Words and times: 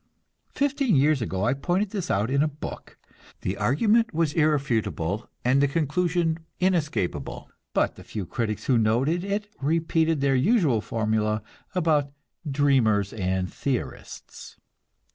Fifteen 0.55 0.95
years 0.95 1.21
ago 1.21 1.43
I 1.45 1.53
pointed 1.53 1.91
this 1.91 2.09
out 2.09 2.31
in 2.31 2.41
a 2.41 2.47
book. 2.47 2.97
The 3.41 3.55
argument 3.55 4.15
was 4.15 4.33
irrefutable, 4.33 5.29
and 5.45 5.61
the 5.61 5.67
conclusion 5.67 6.39
inescapable, 6.59 7.51
but 7.75 7.97
the 7.97 8.03
few 8.03 8.25
critics 8.25 8.63
who 8.65 8.79
noted 8.79 9.23
it 9.23 9.47
repeated 9.61 10.19
their 10.19 10.33
usual 10.33 10.81
formula 10.81 11.43
about 11.75 12.11
"dreamers 12.51 13.13
and 13.13 13.53
theorists." 13.53 14.57